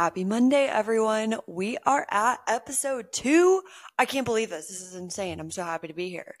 [0.00, 1.36] Happy Monday, everyone.
[1.46, 3.60] We are at episode two.
[3.98, 4.68] I can't believe this.
[4.68, 5.38] This is insane.
[5.38, 6.36] I'm so happy to be here.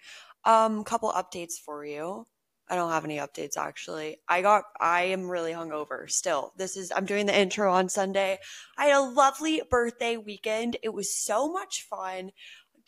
[0.46, 2.24] Um, couple updates for you.
[2.70, 4.16] I don't have any updates actually.
[4.26, 6.54] I got I am really hungover still.
[6.56, 8.38] This is I'm doing the intro on Sunday.
[8.78, 10.78] I had a lovely birthday weekend.
[10.82, 12.30] It was so much fun.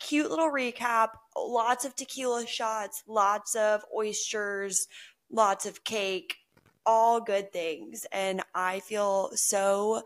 [0.00, 4.88] Cute little recap, lots of tequila shots, lots of oysters,
[5.30, 6.36] lots of cake,
[6.86, 8.06] all good things.
[8.10, 10.02] And I feel so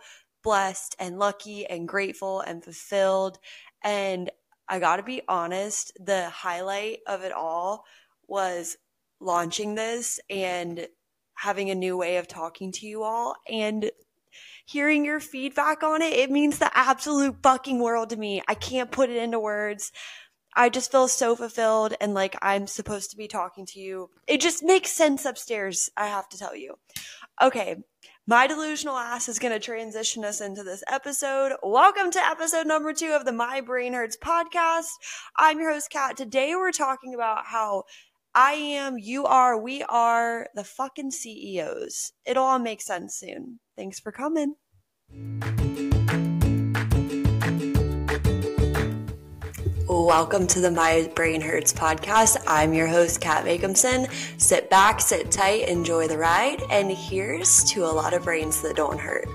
[0.46, 3.40] blessed and lucky and grateful and fulfilled.
[3.82, 4.30] And
[4.68, 7.84] I got to be honest, the highlight of it all
[8.28, 8.76] was
[9.20, 10.86] launching this and
[11.34, 13.90] having a new way of talking to you all and
[14.64, 16.12] hearing your feedback on it.
[16.12, 18.40] It means the absolute fucking world to me.
[18.46, 19.90] I can't put it into words.
[20.54, 24.10] I just feel so fulfilled and like I'm supposed to be talking to you.
[24.28, 26.76] It just makes sense upstairs, I have to tell you.
[27.42, 27.76] Okay,
[28.26, 31.52] my delusional ass is going to transition us into this episode.
[31.62, 34.88] Welcome to episode number two of the My Brain Hurts podcast.
[35.36, 36.16] I'm your host, Kat.
[36.16, 37.84] Today we're talking about how
[38.34, 42.12] I am, you are, we are the fucking CEOs.
[42.24, 43.60] It'll all make sense soon.
[43.76, 44.56] Thanks for coming.
[50.04, 52.36] Welcome to the My Brain Hurts podcast.
[52.46, 54.06] I'm your host, Kat Macomson.
[54.36, 58.76] Sit back, sit tight, enjoy the ride, and here's to a lot of brains that
[58.76, 59.26] don't hurt.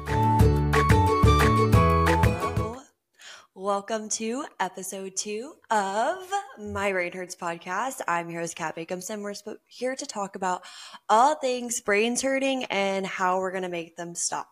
[3.55, 8.01] Welcome to episode two of My Brain Hurts podcast.
[8.07, 9.23] I'm your host, Kat Macomson.
[9.23, 9.33] We're
[9.65, 10.61] here to talk about
[11.09, 14.47] all things brains hurting and how we're going to make them stop.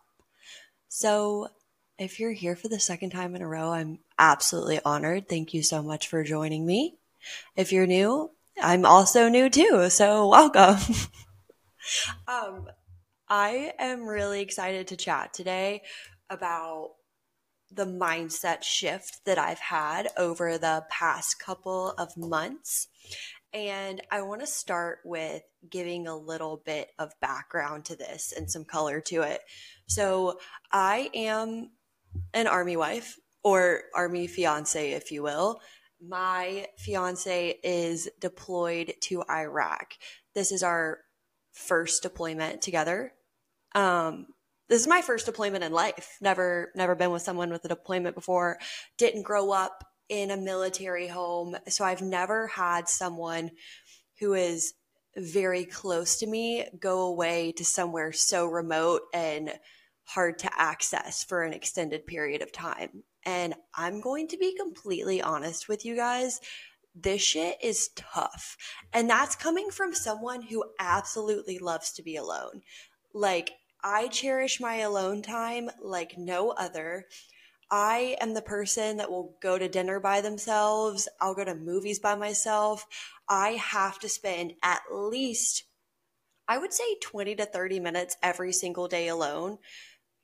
[0.88, 1.46] So,
[2.00, 5.28] if you're here for the second time in a row, I'm absolutely honored.
[5.28, 6.96] Thank you so much for joining me.
[7.56, 10.78] If you're new, I'm also new too, so welcome.
[12.26, 12.68] um,
[13.28, 15.82] I am really excited to chat today
[16.30, 16.92] about
[17.70, 22.88] the mindset shift that I've had over the past couple of months.
[23.52, 28.50] And I want to start with giving a little bit of background to this and
[28.50, 29.42] some color to it.
[29.86, 30.38] So,
[30.72, 31.70] I am
[32.34, 35.60] an army wife or army fiance, if you will.
[36.02, 39.94] My fiance is deployed to Iraq.
[40.34, 40.98] This is our
[41.52, 43.12] first deployment together.
[43.74, 44.26] Um,
[44.68, 46.16] this is my first deployment in life.
[46.20, 48.58] Never, never been with someone with a deployment before.
[48.98, 53.50] Didn't grow up in a military home, so I've never had someone
[54.20, 54.74] who is
[55.16, 59.52] very close to me go away to somewhere so remote and
[60.14, 63.04] hard to access for an extended period of time.
[63.24, 66.40] And I'm going to be completely honest with you guys.
[66.94, 68.56] This shit is tough.
[68.92, 72.62] And that's coming from someone who absolutely loves to be alone.
[73.14, 73.52] Like,
[73.84, 77.06] I cherish my alone time like no other.
[77.70, 81.08] I am the person that will go to dinner by themselves.
[81.20, 82.84] I'll go to movies by myself.
[83.28, 85.64] I have to spend at least,
[86.48, 89.58] I would say 20 to 30 minutes every single day alone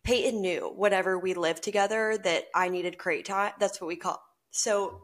[0.06, 3.52] Peyton knew whenever we lived together that I needed crate time.
[3.58, 4.22] That's what we call.
[4.52, 5.02] So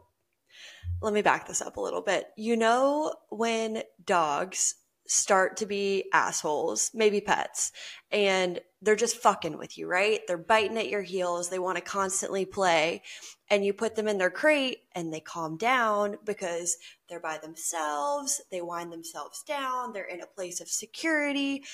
[1.01, 2.27] let me back this up a little bit.
[2.37, 4.75] You know when dogs
[5.05, 7.73] start to be assholes, maybe pets,
[8.11, 10.21] and they're just fucking with you, right?
[10.25, 11.49] They're biting at your heels.
[11.49, 13.03] They want to constantly play.
[13.49, 16.77] And you put them in their crate and they calm down because
[17.09, 18.41] they're by themselves.
[18.51, 19.91] They wind themselves down.
[19.91, 21.65] They're in a place of security.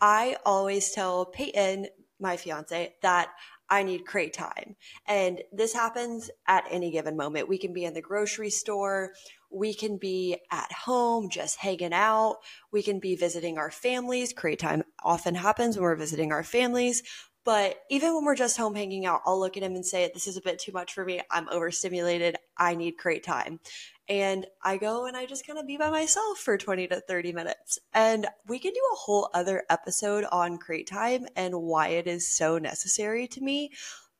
[0.00, 1.88] I always tell Peyton,
[2.20, 3.30] my fiance that
[3.70, 4.76] I need crate time.
[5.06, 7.48] And this happens at any given moment.
[7.48, 9.12] We can be in the grocery store.
[9.50, 12.38] We can be at home just hanging out.
[12.72, 14.32] We can be visiting our families.
[14.32, 17.02] Crate time often happens when we're visiting our families.
[17.44, 20.26] But even when we're just home hanging out, I'll look at him and say, This
[20.26, 21.20] is a bit too much for me.
[21.30, 22.36] I'm overstimulated.
[22.56, 23.60] I need crate time
[24.08, 27.32] and I go and I just kind of be by myself for 20 to 30
[27.32, 27.78] minutes.
[27.92, 32.26] And we can do a whole other episode on crate time and why it is
[32.26, 33.70] so necessary to me.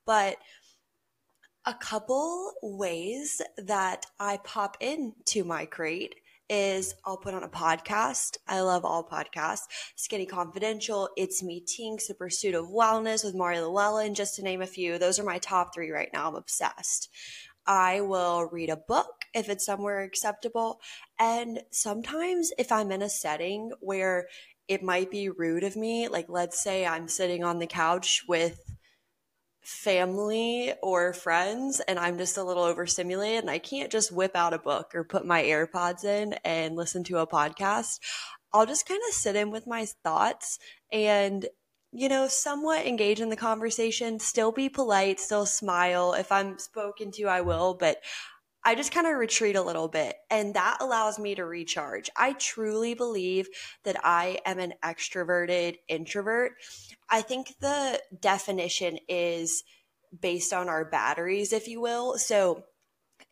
[0.04, 0.36] But
[1.64, 6.14] a couple ways that I pop into my crate
[6.50, 8.38] is I'll put on a podcast.
[8.46, 9.66] I love all podcasts.
[9.96, 14.62] Skinny Confidential, It's Me Tinx, The Pursuit of Wellness with Mari Llewellyn, just to name
[14.62, 14.98] a few.
[14.98, 16.28] Those are my top three right now.
[16.28, 17.10] I'm obsessed.
[17.66, 20.80] I will read a book if it's somewhere acceptable.
[21.18, 24.28] And sometimes if I'm in a setting where
[24.68, 28.60] it might be rude of me, like let's say I'm sitting on the couch with
[29.62, 34.54] family or friends and I'm just a little overstimulated and I can't just whip out
[34.54, 37.98] a book or put my AirPods in and listen to a podcast.
[38.52, 40.58] I'll just kind of sit in with my thoughts
[40.90, 41.46] and
[41.92, 46.12] you know, somewhat engage in the conversation, still be polite, still smile.
[46.12, 47.98] If I'm spoken to, I will, but
[48.64, 52.10] I just kind of retreat a little bit and that allows me to recharge.
[52.16, 53.48] I truly believe
[53.84, 56.52] that I am an extroverted introvert.
[57.08, 59.64] I think the definition is
[60.20, 62.18] based on our batteries, if you will.
[62.18, 62.64] So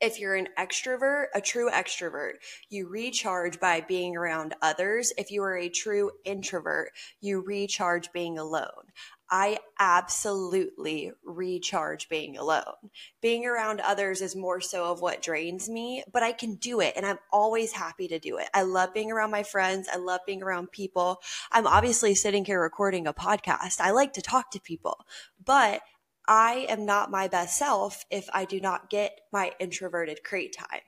[0.01, 2.35] if you're an extrovert, a true extrovert,
[2.69, 5.13] you recharge by being around others.
[5.17, 6.91] If you are a true introvert,
[7.21, 8.93] you recharge being alone.
[9.29, 12.91] I absolutely recharge being alone.
[13.21, 16.95] Being around others is more so of what drains me, but I can do it
[16.97, 18.49] and I'm always happy to do it.
[18.55, 19.89] I love being around my friends.
[19.93, 21.21] I love being around people.
[21.51, 23.81] I'm obviously sitting here recording a podcast.
[23.81, 25.05] I like to talk to people,
[25.45, 25.81] but
[26.29, 30.81] I am not my best self if I do not get my introverted crate time.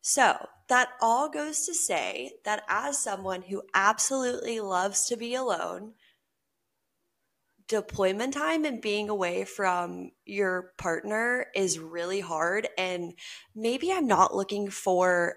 [0.00, 5.94] So, that all goes to say that as someone who absolutely loves to be alone,
[7.68, 12.68] deployment time and being away from your partner is really hard.
[12.76, 13.14] And
[13.54, 15.36] maybe I'm not looking for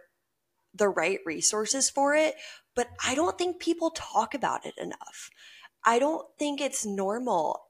[0.74, 2.36] the right resources for it,
[2.76, 5.30] but I don't think people talk about it enough.
[5.84, 7.67] I don't think it's normal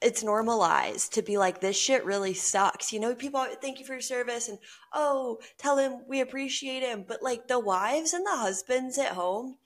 [0.00, 2.92] it's normalized to be like this shit really sucks.
[2.92, 4.58] You know people thank you for your service and
[4.92, 9.56] oh tell him we appreciate him but like the wives and the husbands at home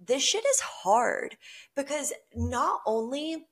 [0.00, 1.36] this shit is hard
[1.76, 3.46] because not only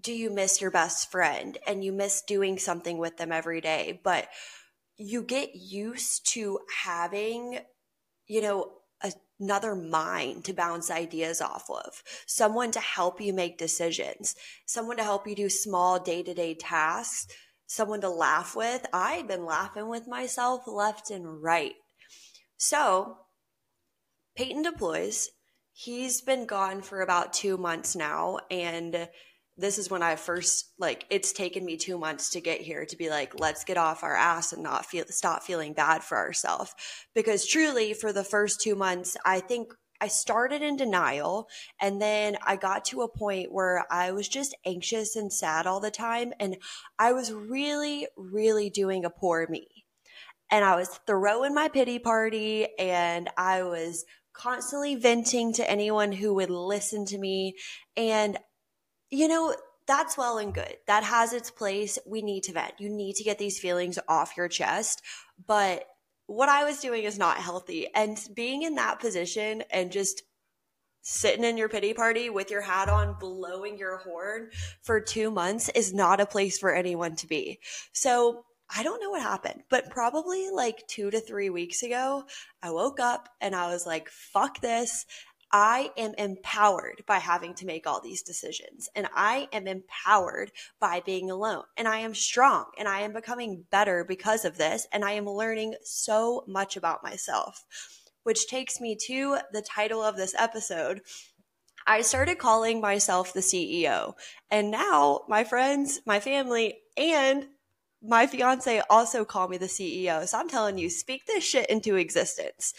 [0.00, 4.00] do you miss your best friend and you miss doing something with them every day
[4.02, 4.28] but
[4.96, 7.58] you get used to having
[8.26, 8.72] you know
[9.40, 14.34] another mind to bounce ideas off of, someone to help you make decisions,
[14.66, 17.26] someone to help you do small day to day tasks,
[17.66, 18.86] someone to laugh with.
[18.92, 21.74] I've been laughing with myself left and right.
[22.56, 23.18] So,
[24.36, 25.30] Peyton deploys.
[25.72, 29.08] He's been gone for about two months now, and
[29.56, 32.96] this is when I first like it's taken me 2 months to get here to
[32.96, 36.74] be like let's get off our ass and not feel stop feeling bad for ourselves
[37.14, 41.48] because truly for the first 2 months I think I started in denial
[41.80, 45.80] and then I got to a point where I was just anxious and sad all
[45.80, 46.56] the time and
[46.98, 49.68] I was really really doing a poor me.
[50.50, 54.04] And I was throwing my pity party and I was
[54.34, 57.54] constantly venting to anyone who would listen to me
[57.96, 58.38] and
[59.10, 59.54] you know,
[59.86, 60.76] that's well and good.
[60.86, 61.98] That has its place.
[62.06, 62.74] We need to vent.
[62.78, 65.02] You need to get these feelings off your chest.
[65.46, 65.86] But
[66.26, 67.88] what I was doing is not healthy.
[67.94, 70.22] And being in that position and just
[71.02, 74.48] sitting in your pity party with your hat on, blowing your horn
[74.82, 77.60] for two months is not a place for anyone to be.
[77.92, 82.24] So I don't know what happened, but probably like two to three weeks ago,
[82.62, 85.04] I woke up and I was like, fuck this.
[85.56, 88.88] I am empowered by having to make all these decisions.
[88.96, 91.62] And I am empowered by being alone.
[91.76, 94.88] And I am strong and I am becoming better because of this.
[94.90, 97.64] And I am learning so much about myself,
[98.24, 101.02] which takes me to the title of this episode.
[101.86, 104.14] I started calling myself the CEO.
[104.50, 107.46] And now my friends, my family, and
[108.02, 110.26] my fiance also call me the CEO.
[110.26, 112.74] So I'm telling you, speak this shit into existence.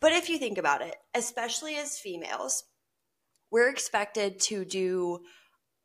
[0.00, 2.64] But if you think about it, especially as females,
[3.50, 5.20] we're expected to do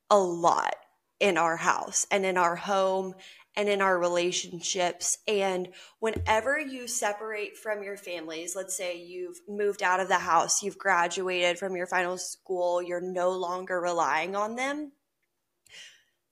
[0.09, 0.75] a lot
[1.19, 3.13] in our house and in our home
[3.55, 5.17] and in our relationships.
[5.27, 5.69] And
[5.99, 10.77] whenever you separate from your families, let's say you've moved out of the house, you've
[10.77, 14.91] graduated from your final school, you're no longer relying on them,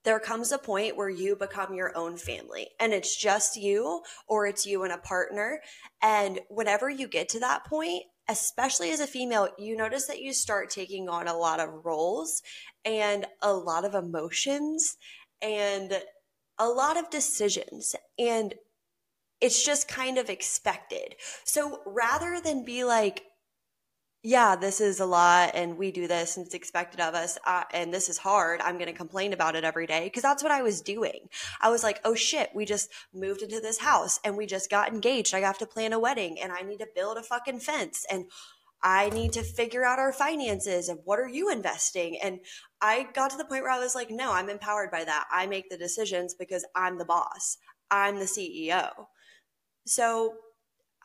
[0.04, 4.46] there comes a point where you become your own family and it's just you or
[4.46, 5.62] it's you and a partner.
[6.02, 10.34] And whenever you get to that point, especially as a female, you notice that you
[10.34, 12.42] start taking on a lot of roles
[12.86, 14.98] and a lot of emotions
[15.42, 16.02] and
[16.60, 17.96] a lot of decisions.
[18.18, 18.56] And
[19.42, 21.16] it's just kind of expected.
[21.44, 23.24] So rather than be like,
[24.26, 27.66] yeah, this is a lot and we do this and it's expected of us uh,
[27.74, 28.62] and this is hard.
[28.62, 31.28] I'm going to complain about it every day because that's what I was doing.
[31.60, 34.94] I was like, oh shit, we just moved into this house and we just got
[34.94, 35.34] engaged.
[35.34, 38.26] I have to plan a wedding and I need to build a fucking fence and
[38.82, 42.18] I need to figure out our finances and what are you investing?
[42.24, 42.40] And
[42.80, 45.26] I got to the point where I was like, no, I'm empowered by that.
[45.32, 47.58] I make the decisions because I'm the boss.
[47.92, 48.90] I'm the CEO.
[49.86, 50.36] So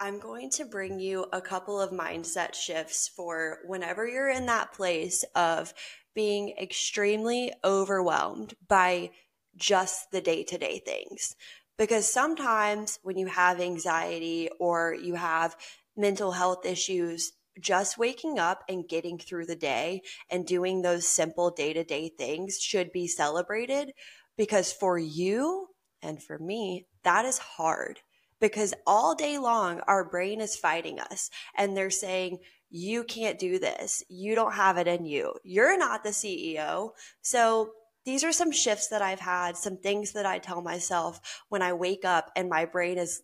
[0.00, 4.72] I'm going to bring you a couple of mindset shifts for whenever you're in that
[4.72, 5.74] place of
[6.14, 9.10] being extremely overwhelmed by
[9.56, 11.34] just the day to day things.
[11.76, 15.56] Because sometimes when you have anxiety or you have
[15.96, 21.50] mental health issues, just waking up and getting through the day and doing those simple
[21.50, 23.92] day to day things should be celebrated
[24.36, 25.66] because for you
[26.02, 27.98] and for me, that is hard
[28.40, 32.38] because all day long our brain is fighting us and they're saying,
[32.70, 34.02] you can't do this.
[34.08, 35.34] You don't have it in you.
[35.42, 36.90] You're not the CEO.
[37.22, 37.70] So
[38.04, 41.72] these are some shifts that I've had, some things that I tell myself when I
[41.72, 43.22] wake up and my brain is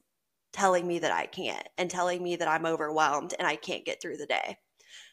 [0.53, 4.01] telling me that I can't and telling me that I'm overwhelmed and I can't get
[4.01, 4.59] through the day.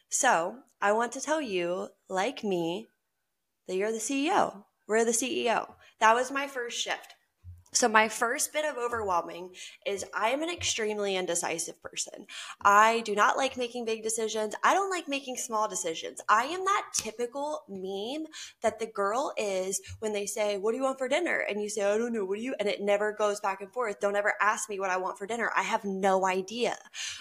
[0.08, 2.88] So I want to tell you, like me,
[3.66, 4.64] that you're the CEO.
[4.86, 5.72] We're the CEO.
[6.00, 7.14] That was my first shift.
[7.74, 9.54] So, my first bit of overwhelming
[9.86, 12.26] is I am an extremely indecisive person.
[12.60, 14.54] I do not like making big decisions.
[14.62, 16.20] I don't like making small decisions.
[16.28, 18.26] I am that typical meme
[18.60, 21.46] that the girl is when they say, What do you want for dinner?
[21.48, 22.26] And you say, I don't know.
[22.26, 22.54] What do you?
[22.60, 24.00] And it never goes back and forth.
[24.00, 25.50] Don't ever ask me what I want for dinner.
[25.56, 26.76] I have no idea.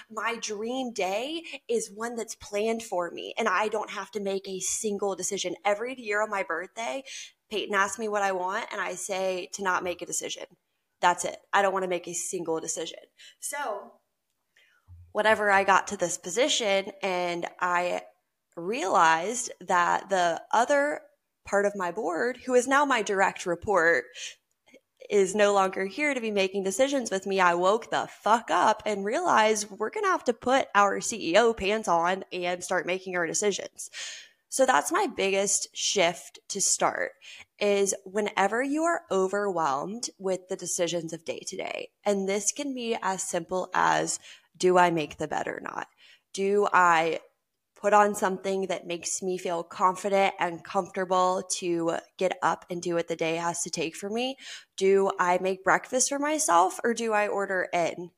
[0.10, 4.50] My dream day is one that's planned for me, and I don't have to make
[4.50, 5.55] a single decision.
[5.63, 7.03] Every year on my birthday,
[7.51, 10.46] Peyton asks me what I want, and I say to not make a decision.
[11.01, 11.38] That's it.
[11.51, 13.00] I don't want to make a single decision.
[13.41, 13.91] So,
[15.12, 18.03] whenever I got to this position and I
[18.55, 21.01] realized that the other
[21.46, 24.05] part of my board, who is now my direct report,
[25.10, 28.81] is no longer here to be making decisions with me, I woke the fuck up
[28.86, 33.17] and realized we're going to have to put our CEO pants on and start making
[33.17, 33.89] our decisions.
[34.51, 37.13] So that's my biggest shift to start
[37.58, 41.91] is whenever you are overwhelmed with the decisions of day to day.
[42.03, 44.20] And this can be as simple as
[44.58, 45.88] do I make the bed or not?
[46.34, 47.22] Do I
[47.77, 52.96] put on something that makes me feel confident and comfortable to get up and do
[52.96, 54.36] what the day has to take for me?
[54.75, 58.12] Do I make breakfast for myself or do I order in?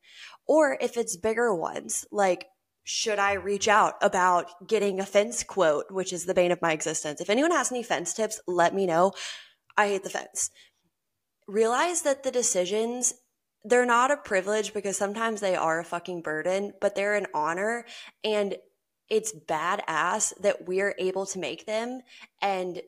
[0.48, 2.48] Or if it's bigger ones, like
[2.84, 6.72] should I reach out about getting a fence quote, which is the bane of my
[6.72, 7.20] existence?
[7.20, 9.12] If anyone has any fence tips, let me know.
[9.76, 10.50] I hate the fence.
[11.46, 13.14] Realize that the decisions,
[13.64, 17.86] they're not a privilege because sometimes they are a fucking burden, but they're an honor.
[18.22, 18.56] And
[19.08, 22.00] it's badass that we're able to make them
[22.40, 22.82] and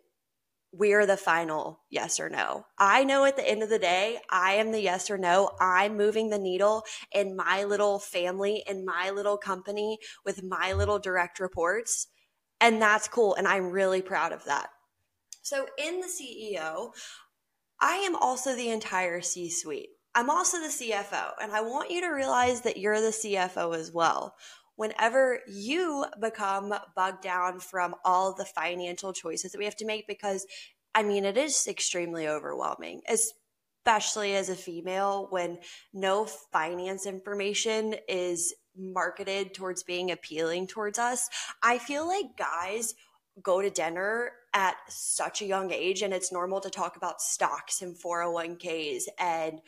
[0.78, 2.66] we're the final yes or no.
[2.78, 5.50] I know at the end of the day, I am the yes or no.
[5.60, 10.98] I'm moving the needle in my little family, in my little company with my little
[10.98, 12.08] direct reports.
[12.60, 13.34] And that's cool.
[13.34, 14.68] And I'm really proud of that.
[15.42, 16.90] So, in the CEO,
[17.80, 19.90] I am also the entire C suite.
[20.14, 21.32] I'm also the CFO.
[21.40, 24.34] And I want you to realize that you're the CFO as well
[24.76, 30.06] whenever you become bogged down from all the financial choices that we have to make
[30.06, 30.46] because
[30.94, 35.58] I mean, it is extremely overwhelming, especially as a female when
[35.92, 41.28] no finance information is marketed towards being appealing towards us.
[41.62, 42.94] I feel like guys
[43.42, 47.82] go to dinner at such a young age and it's normal to talk about stocks
[47.82, 49.60] and 401ks and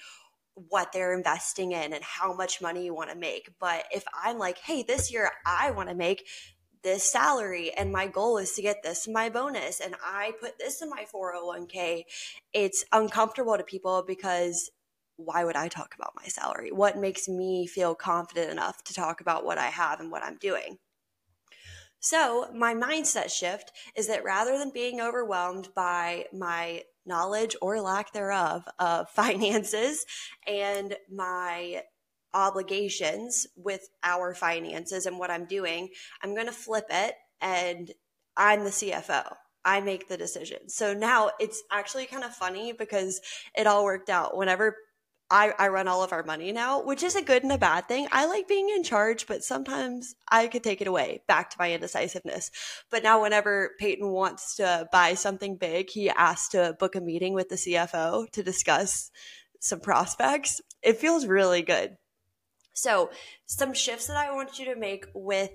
[0.69, 3.50] what they're investing in and how much money you want to make.
[3.59, 6.27] But if I'm like, hey, this year I want to make
[6.83, 10.81] this salary and my goal is to get this my bonus and I put this
[10.83, 12.05] in my 401k,
[12.53, 14.71] it's uncomfortable to people because
[15.17, 16.71] why would I talk about my salary?
[16.71, 20.37] What makes me feel confident enough to talk about what I have and what I'm
[20.37, 20.79] doing?
[22.00, 28.12] So, my mindset shift is that rather than being overwhelmed by my knowledge or lack
[28.12, 30.07] thereof of finances
[30.47, 31.83] and my
[32.35, 35.88] obligations with our finances and what I'm doing,
[36.23, 37.91] I'm going to flip it and
[38.37, 39.25] I'm the CFO.
[39.65, 40.69] I make the decision.
[40.69, 43.21] So now it's actually kind of funny because
[43.57, 44.37] it all worked out.
[44.37, 44.77] Whenever
[45.31, 47.87] I, I run all of our money now, which is a good and a bad
[47.87, 48.09] thing.
[48.11, 51.73] I like being in charge, but sometimes I could take it away back to my
[51.73, 52.51] indecisiveness.
[52.91, 57.35] But now, whenever Peyton wants to buy something big, he asks to book a meeting
[57.35, 59.11] with the CFO to discuss
[59.61, 60.61] some prospects.
[60.83, 61.97] It feels really good.
[62.73, 63.11] So,
[63.45, 65.51] some shifts that I want you to make with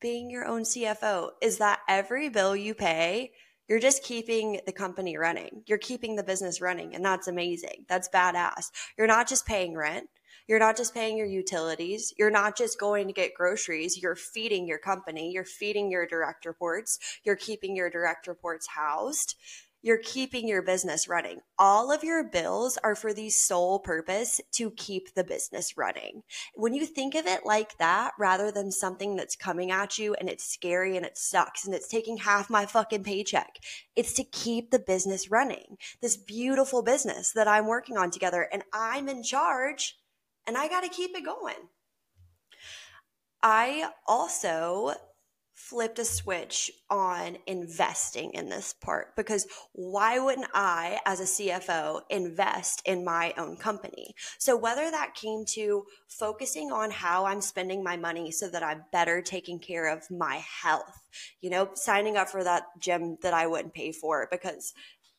[0.00, 3.32] being your own CFO is that every bill you pay,
[3.68, 5.62] you're just keeping the company running.
[5.66, 7.84] You're keeping the business running, and that's amazing.
[7.88, 8.70] That's badass.
[8.96, 10.08] You're not just paying rent.
[10.46, 12.14] You're not just paying your utilities.
[12.18, 14.00] You're not just going to get groceries.
[14.00, 15.30] You're feeding your company.
[15.30, 16.98] You're feeding your direct reports.
[17.22, 19.34] You're keeping your direct reports housed
[19.82, 21.40] you're keeping your business running.
[21.58, 26.22] All of your bills are for the sole purpose to keep the business running.
[26.54, 30.28] When you think of it like that, rather than something that's coming at you and
[30.28, 33.58] it's scary and it sucks and it's taking half my fucking paycheck,
[33.94, 35.76] it's to keep the business running.
[36.00, 39.96] This beautiful business that I'm working on together and I'm in charge
[40.46, 41.68] and I got to keep it going.
[43.42, 44.94] I also
[45.58, 52.02] flipped a switch on investing in this part because why wouldn't I, as a CFO,
[52.10, 54.14] invest in my own company?
[54.38, 58.84] So, whether that came to focusing on how I'm spending my money so that I'm
[58.92, 61.02] better taking care of my health,
[61.40, 64.72] you know, signing up for that gym that I wouldn't pay for because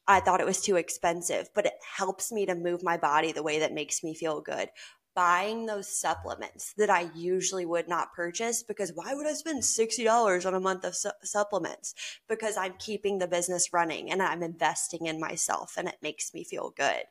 [0.07, 3.43] I thought it was too expensive, but it helps me to move my body the
[3.43, 4.69] way that makes me feel good
[5.15, 10.45] buying those supplements that I usually would not purchase because why would I spend $60
[10.45, 11.95] on a month of su- supplements?
[12.27, 16.43] Because I'm keeping the business running and I'm investing in myself and it makes me
[16.43, 17.03] feel good.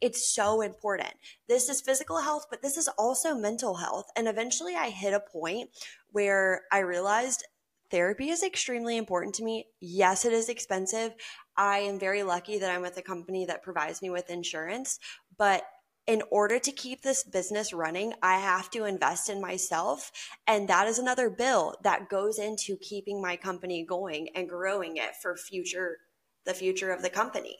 [0.00, 1.12] It's so important.
[1.48, 4.10] This is physical health, but this is also mental health.
[4.16, 5.70] And eventually I hit a point
[6.10, 7.44] where I realized
[7.90, 9.66] therapy is extremely important to me.
[9.80, 11.14] Yes, it is expensive.
[11.56, 14.98] I am very lucky that I'm with a company that provides me with insurance,
[15.36, 15.62] but
[16.06, 20.10] in order to keep this business running, I have to invest in myself.
[20.46, 25.14] And that is another bill that goes into keeping my company going and growing it
[25.20, 25.98] for future,
[26.44, 27.58] the future of the company.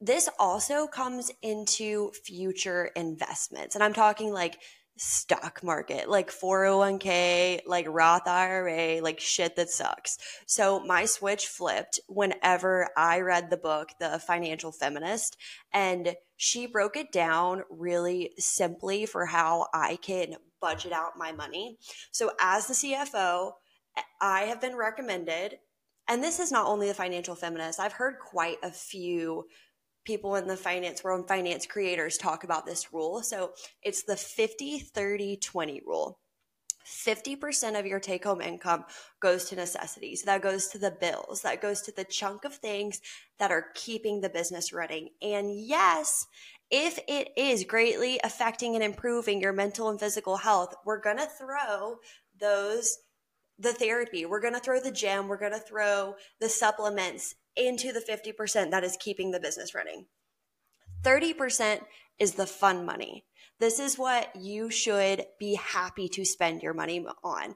[0.00, 3.74] This also comes into future investments.
[3.74, 4.58] And I'm talking like
[4.98, 10.18] stock market, like 401k, like Roth IRA, like shit that sucks.
[10.46, 15.36] So my switch flipped whenever I read the book, The Financial Feminist,
[15.72, 21.78] and she broke it down really simply for how I can budget out my money.
[22.10, 23.52] So as the CFO,
[24.20, 25.58] I have been recommended,
[26.08, 29.46] and this is not only the Financial Feminist, I've heard quite a few
[30.08, 33.22] people in the finance world, finance creators talk about this rule.
[33.22, 36.18] So it's the 50 30 20 rule.
[36.86, 38.84] 50% of your take home income
[39.20, 40.22] goes to necessities.
[40.22, 41.42] That goes to the bills.
[41.42, 43.02] That goes to the chunk of things
[43.38, 45.10] that are keeping the business running.
[45.20, 46.26] And yes,
[46.70, 51.26] if it is greatly affecting and improving your mental and physical health, we're going to
[51.26, 51.96] throw
[52.40, 52.96] those
[53.58, 54.24] the therapy.
[54.24, 55.28] We're going to throw the gym.
[55.28, 60.06] We're going to throw the supplements into the 50% that is keeping the business running.
[61.02, 61.80] 30%
[62.18, 63.24] is the fun money.
[63.60, 67.54] This is what you should be happy to spend your money on.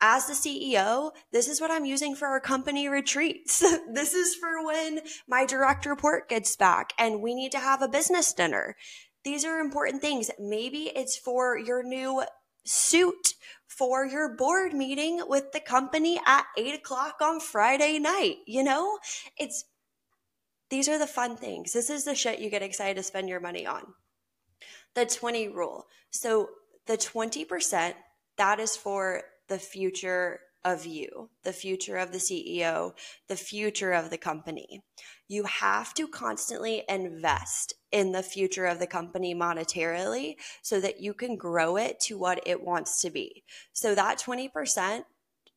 [0.00, 3.58] As the CEO, this is what I'm using for our company retreats.
[3.92, 7.88] this is for when my direct report gets back and we need to have a
[7.88, 8.76] business dinner.
[9.24, 10.30] These are important things.
[10.38, 12.24] Maybe it's for your new
[12.64, 13.34] suit
[13.70, 18.38] for your board meeting with the company at eight o'clock on Friday night.
[18.44, 18.98] You know,
[19.38, 19.64] it's
[20.70, 21.72] these are the fun things.
[21.72, 23.94] This is the shit you get excited to spend your money on.
[24.94, 25.86] The 20 rule.
[26.10, 26.50] So
[26.86, 27.94] the 20%,
[28.36, 32.92] that is for the future of you, the future of the CEO,
[33.28, 34.82] the future of the company.
[35.28, 41.14] You have to constantly invest in the future of the company monetarily so that you
[41.14, 43.44] can grow it to what it wants to be.
[43.72, 45.04] So that 20%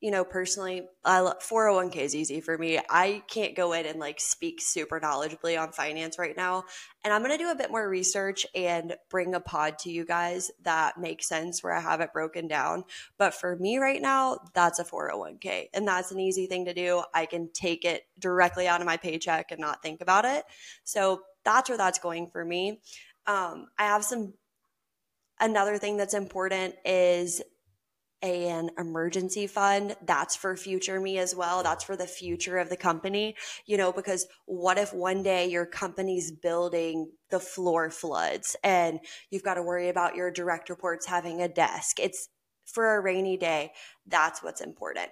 [0.03, 2.77] you know, personally, I 401k is easy for me.
[2.89, 6.65] I can't go in and like speak super knowledgeably on finance right now.
[7.05, 10.03] And I'm going to do a bit more research and bring a pod to you
[10.05, 12.83] guys that makes sense where I have it broken down.
[13.17, 17.01] But for me right now, that's a 401k and that's an easy thing to do.
[17.13, 20.43] I can take it directly out of my paycheck and not think about it.
[20.83, 22.81] So that's where that's going for me.
[23.25, 24.33] Um, I have some
[25.39, 27.41] another thing that's important is
[28.23, 31.61] an emergency fund that's for future me as well.
[31.61, 35.65] That's for the future of the company you know because what if one day your
[35.65, 41.41] company's building the floor floods and you've got to worry about your direct reports having
[41.41, 41.99] a desk?
[41.99, 42.29] It's
[42.65, 43.71] for a rainy day
[44.07, 45.09] that's what's important.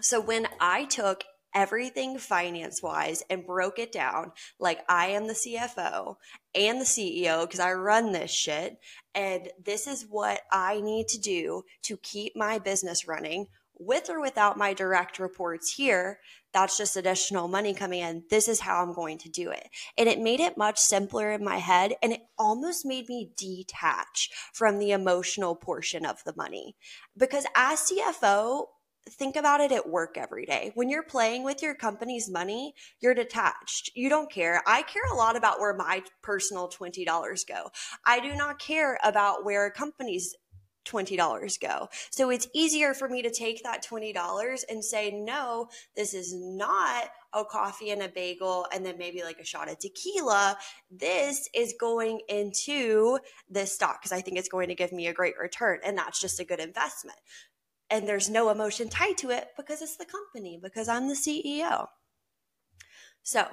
[0.00, 5.34] So when i took everything finance wise and broke it down like I am the
[5.34, 6.16] CFO
[6.54, 8.78] and the CEO because I run this shit.
[9.14, 13.46] And this is what I need to do to keep my business running
[13.78, 16.18] with or without my direct reports here.
[16.52, 18.24] That's just additional money coming in.
[18.30, 19.68] This is how I'm going to do it.
[19.96, 21.94] And it made it much simpler in my head.
[22.02, 26.74] And it almost made me detach from the emotional portion of the money.
[27.16, 28.66] Because as CFO,
[29.08, 30.72] think about it at work every day.
[30.74, 33.90] When you're playing with your company's money, you're detached.
[33.94, 34.62] You don't care.
[34.66, 37.04] I care a lot about where my personal $20
[37.46, 37.70] go.
[38.06, 40.34] I do not care about where a company's
[40.88, 41.88] $20 go.
[42.10, 47.10] So it's easier for me to take that $20 and say, no, this is not
[47.34, 50.56] a coffee and a bagel and then maybe like a shot of tequila.
[50.90, 53.18] This is going into
[53.50, 55.80] this stock because I think it's going to give me a great return.
[55.84, 57.18] And that's just a good investment
[57.90, 61.88] and there's no emotion tied to it because it's the company, because I'm the CEO.
[63.22, 63.46] So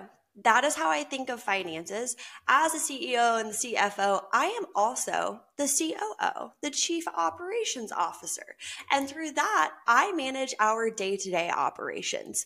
[0.44, 2.18] that is how I think of finances.
[2.48, 8.56] As a CEO and the CFO, I am also the COO, the Chief Operations Officer.
[8.92, 12.46] And through that, I manage our day to day operations.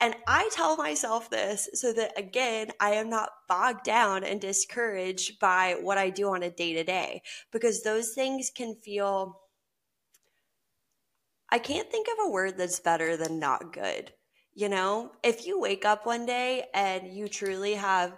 [0.00, 5.38] And I tell myself this so that, again, I am not bogged down and discouraged
[5.38, 9.39] by what I do on a day to day because those things can feel.
[11.52, 14.12] I can't think of a word that's better than not good.
[14.54, 18.16] You know, if you wake up one day and you truly have,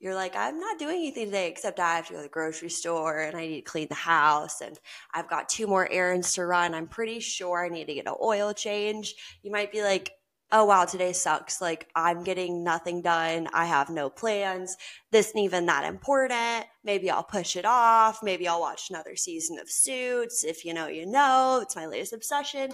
[0.00, 2.70] you're like, I'm not doing anything today except I have to go to the grocery
[2.70, 4.78] store and I need to clean the house and
[5.12, 6.74] I've got two more errands to run.
[6.74, 9.14] I'm pretty sure I need to get an oil change.
[9.42, 10.12] You might be like,
[10.52, 11.60] oh wow, today sucks.
[11.60, 13.48] Like I'm getting nothing done.
[13.52, 14.76] I have no plans.
[15.10, 16.66] This isn't even that important.
[16.84, 18.22] Maybe I'll push it off.
[18.22, 20.44] Maybe I'll watch another season of Suits.
[20.44, 21.60] If you know, you know.
[21.62, 22.72] It's my latest obsession.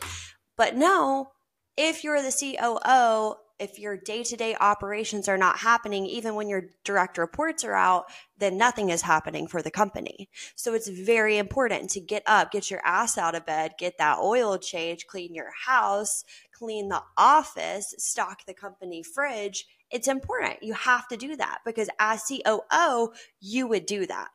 [0.56, 1.32] But no,
[1.76, 6.48] if you're the COO, if your day to day operations are not happening, even when
[6.48, 8.04] your direct reports are out,
[8.38, 10.28] then nothing is happening for the company.
[10.56, 14.18] So it's very important to get up, get your ass out of bed, get that
[14.18, 16.24] oil change, clean your house,
[16.58, 19.66] clean the office, stock the company fridge.
[19.90, 20.62] It's important.
[20.62, 24.28] You have to do that because as COO, you would do that.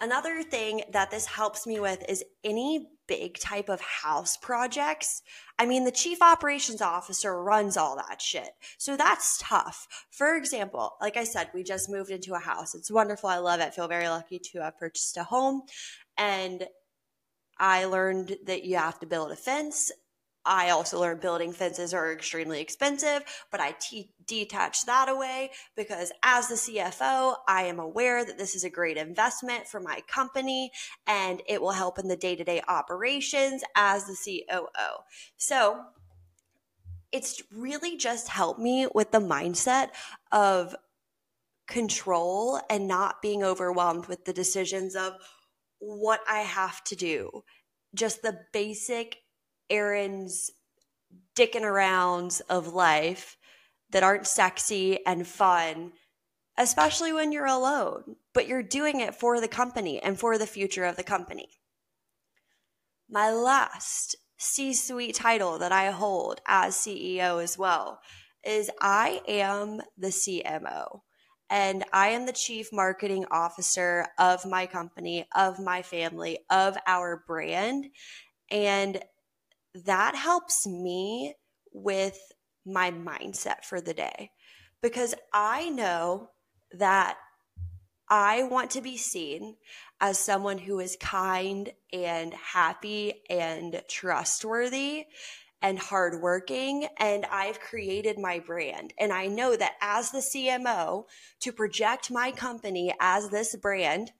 [0.00, 5.22] Another thing that this helps me with is any big type of house projects.
[5.60, 8.48] I mean, the chief operations officer runs all that shit.
[8.78, 9.86] So that's tough.
[10.10, 12.74] For example, like I said, we just moved into a house.
[12.74, 13.28] It's wonderful.
[13.28, 13.74] I love it.
[13.74, 15.62] Feel very lucky to have purchased a home.
[16.18, 16.66] And
[17.58, 19.92] I learned that you have to build a fence
[20.44, 26.12] I also learned building fences are extremely expensive, but I t- detach that away because
[26.22, 30.70] as the CFO, I am aware that this is a great investment for my company
[31.06, 35.02] and it will help in the day to day operations as the COO.
[35.36, 35.80] So
[37.12, 39.90] it's really just helped me with the mindset
[40.32, 40.74] of
[41.68, 45.14] control and not being overwhelmed with the decisions of
[45.78, 47.44] what I have to do.
[47.94, 49.18] Just the basic
[49.72, 50.52] errands,
[51.34, 53.36] dicking arounds of life
[53.90, 55.92] that aren't sexy and fun,
[56.58, 60.84] especially when you're alone, but you're doing it for the company and for the future
[60.84, 61.48] of the company.
[63.08, 68.00] My last C suite title that I hold as CEO as well
[68.44, 71.00] is I am the CMO
[71.52, 77.22] and I am the chief marketing officer of my company, of my family, of our
[77.26, 77.86] brand.
[78.50, 79.02] And
[79.74, 81.34] that helps me
[81.72, 82.18] with
[82.64, 84.30] my mindset for the day
[84.82, 86.30] because I know
[86.72, 87.16] that
[88.08, 89.56] I want to be seen
[90.00, 95.06] as someone who is kind and happy and trustworthy
[95.62, 96.88] and hardworking.
[96.98, 98.92] And I've created my brand.
[98.98, 101.04] And I know that as the CMO,
[101.40, 104.12] to project my company as this brand,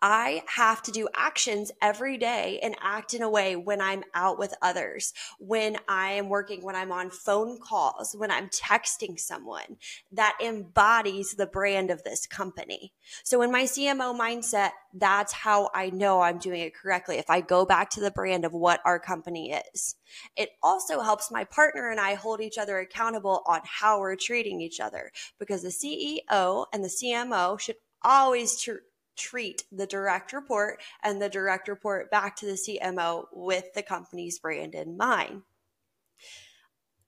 [0.00, 4.38] I have to do actions every day and act in a way when I'm out
[4.38, 9.76] with others, when I am working, when I'm on phone calls, when I'm texting someone
[10.12, 12.92] that embodies the brand of this company.
[13.24, 17.16] So in my CMO mindset, that's how I know I'm doing it correctly.
[17.16, 19.96] If I go back to the brand of what our company is,
[20.36, 24.60] it also helps my partner and I hold each other accountable on how we're treating
[24.60, 28.84] each other because the CEO and the CMO should always tr-
[29.18, 34.38] treat the direct report and the direct report back to the CMO with the company's
[34.38, 35.42] brand in mind.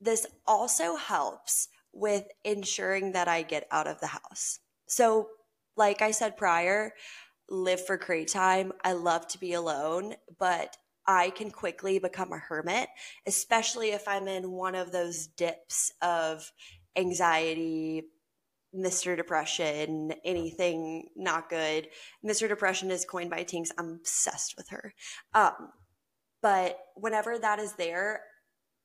[0.01, 4.61] This also helps with ensuring that I get out of the house.
[4.87, 5.29] So,
[5.77, 6.93] like I said prior,
[7.49, 8.73] live for great time.
[8.85, 12.89] I love to be alone, but I can quickly become a hermit,
[13.27, 16.51] especially if I'm in one of those dips of
[16.97, 18.05] anxiety,
[18.75, 19.17] Mr.
[19.17, 21.89] Depression, anything not good.
[22.25, 22.49] Mr.
[22.49, 23.71] Depression is coined by Tinx.
[23.77, 24.95] I'm obsessed with her.
[25.35, 25.71] Um,
[26.43, 28.23] but whenever that is there,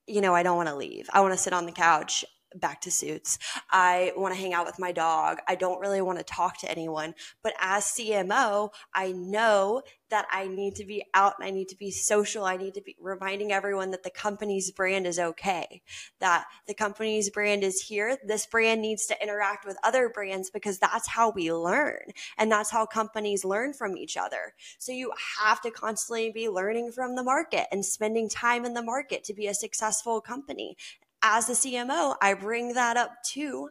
[0.07, 1.07] you know, I don't want to leave.
[1.13, 2.25] I want to sit on the couch
[2.59, 3.37] back to suits.
[3.71, 5.39] I want to hang out with my dog.
[5.47, 7.13] I don't really want to talk to anyone.
[7.43, 11.77] But as CMO, I know that I need to be out and I need to
[11.77, 12.45] be social.
[12.45, 15.81] I need to be reminding everyone that the company's brand is okay,
[16.19, 18.17] that the company's brand is here.
[18.25, 22.71] This brand needs to interact with other brands because that's how we learn and that's
[22.71, 24.53] how companies learn from each other.
[24.77, 28.83] So you have to constantly be learning from the market and spending time in the
[28.83, 30.77] market to be a successful company
[31.25, 33.69] as the CMO, I bring that up to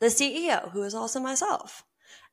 [0.00, 1.84] the CEO, who is also myself.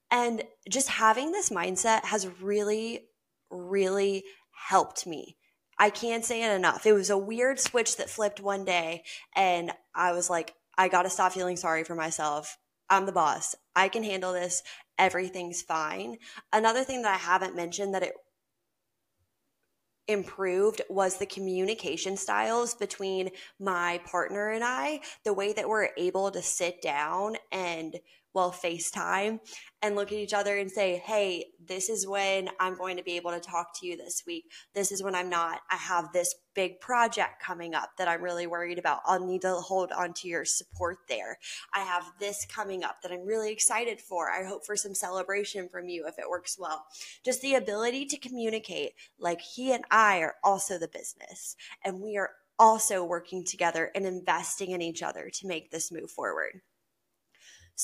[0.09, 3.05] And just having this mindset has really,
[3.51, 4.23] really
[4.69, 5.37] helped me.
[5.77, 6.85] I can't say it enough.
[6.85, 9.03] It was a weird switch that flipped one day,
[9.35, 12.57] and I was like, I got to stop feeling sorry for myself.
[12.89, 13.55] I'm the boss.
[13.75, 14.63] I can handle this.
[14.97, 16.17] Everything's fine.
[16.51, 18.13] Another thing that I haven't mentioned that it
[20.07, 26.31] improved was the communication styles between my partner and I, the way that we're able
[26.31, 27.99] to sit down and
[28.33, 29.39] well, FaceTime
[29.81, 33.17] and look at each other and say, Hey, this is when I'm going to be
[33.17, 34.45] able to talk to you this week.
[34.73, 35.61] This is when I'm not.
[35.69, 38.99] I have this big project coming up that I'm really worried about.
[39.05, 41.37] I'll need to hold on to your support there.
[41.73, 44.29] I have this coming up that I'm really excited for.
[44.29, 46.85] I hope for some celebration from you if it works well.
[47.23, 52.17] Just the ability to communicate like he and I are also the business and we
[52.17, 56.61] are also working together and investing in each other to make this move forward.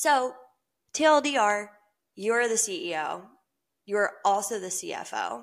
[0.00, 0.34] So,
[0.94, 1.70] TLDR,
[2.14, 3.22] you're the CEO.
[3.84, 5.42] You're also the CFO.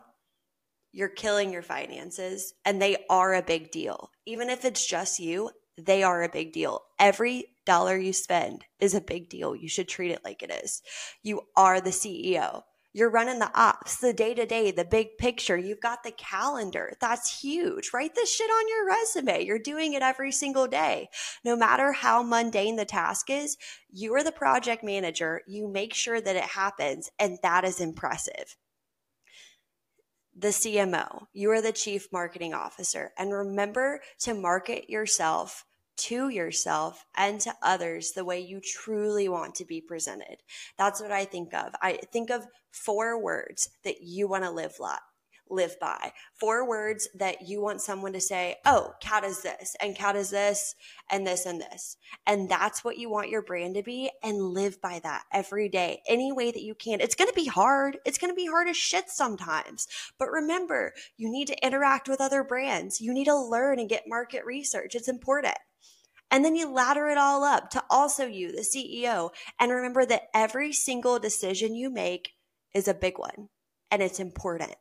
[0.93, 4.11] You're killing your finances, and they are a big deal.
[4.25, 6.83] Even if it's just you, they are a big deal.
[6.97, 9.57] Every dollar you spend is a big deal.
[9.57, 10.81] You should treat it like it is.
[11.21, 12.61] You are the CEO.
[12.95, 15.57] You're running the ops, the day to day, the big picture.
[15.57, 16.93] You've got the calendar.
[17.01, 17.91] That's huge.
[17.93, 19.43] Write this shit on your resume.
[19.43, 21.09] You're doing it every single day.
[21.43, 23.57] No matter how mundane the task is,
[23.89, 25.41] you are the project manager.
[25.45, 28.55] You make sure that it happens, and that is impressive
[30.37, 33.13] the CMO, you are the chief marketing officer.
[33.17, 35.63] And remember to market yourself
[35.97, 40.37] to yourself and to others the way you truly want to be presented.
[40.77, 41.73] That's what I think of.
[41.81, 44.99] I think of four words that you want to live like
[45.49, 46.11] live by.
[46.33, 50.29] Four words that you want someone to say, oh, Kat is this, and Kat is
[50.29, 50.75] this,
[51.09, 51.97] and this, and this.
[52.25, 56.01] And that's what you want your brand to be, and live by that every day,
[56.07, 56.99] any way that you can.
[56.99, 57.97] It's going to be hard.
[58.05, 59.87] It's going to be hard as shit sometimes.
[60.17, 63.01] But remember, you need to interact with other brands.
[63.01, 64.95] You need to learn and get market research.
[64.95, 65.55] It's important.
[66.31, 69.29] And then you ladder it all up to also you, the CEO.
[69.59, 72.31] And remember that every single decision you make
[72.73, 73.49] is a big one
[73.91, 74.75] and it's important.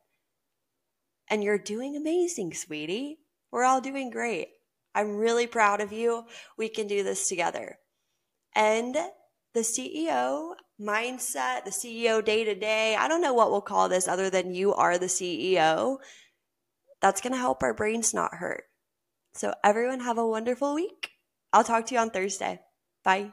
[1.28, 3.18] And you're doing amazing, sweetie.
[3.50, 4.48] We're all doing great.
[4.94, 6.24] I'm really proud of you.
[6.56, 7.78] We can do this together.
[8.54, 8.96] And
[9.54, 14.08] the CEO mindset, the CEO day to day, I don't know what we'll call this
[14.08, 15.98] other than you are the CEO.
[17.00, 18.64] That's going to help our brains not hurt.
[19.34, 21.10] So, everyone, have a wonderful week.
[21.54, 22.60] I'll talk to you on Thursday.
[23.04, 23.32] Bye.